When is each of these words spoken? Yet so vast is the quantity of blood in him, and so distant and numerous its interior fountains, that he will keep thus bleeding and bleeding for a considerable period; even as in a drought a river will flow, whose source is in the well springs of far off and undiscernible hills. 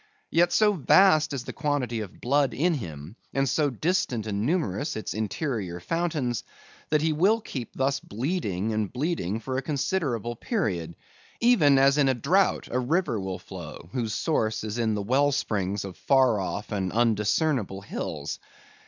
Yet 0.31 0.51
so 0.51 0.73
vast 0.73 1.31
is 1.31 1.43
the 1.43 1.53
quantity 1.53 1.99
of 1.99 2.21
blood 2.21 2.55
in 2.55 2.73
him, 2.73 3.17
and 3.35 3.47
so 3.47 3.69
distant 3.69 4.25
and 4.25 4.47
numerous 4.47 4.95
its 4.95 5.13
interior 5.13 5.79
fountains, 5.79 6.43
that 6.89 7.03
he 7.03 7.13
will 7.13 7.39
keep 7.39 7.73
thus 7.75 7.99
bleeding 7.99 8.73
and 8.73 8.91
bleeding 8.91 9.39
for 9.39 9.57
a 9.57 9.61
considerable 9.61 10.35
period; 10.35 10.95
even 11.39 11.77
as 11.77 11.99
in 11.99 12.09
a 12.09 12.15
drought 12.15 12.67
a 12.71 12.79
river 12.79 13.19
will 13.19 13.37
flow, 13.37 13.89
whose 13.91 14.15
source 14.15 14.63
is 14.63 14.79
in 14.79 14.95
the 14.95 15.03
well 15.03 15.31
springs 15.31 15.85
of 15.85 15.95
far 15.95 16.39
off 16.39 16.71
and 16.71 16.91
undiscernible 16.93 17.81
hills. 17.81 18.39